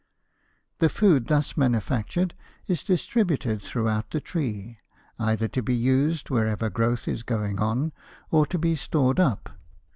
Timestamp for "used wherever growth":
5.75-7.07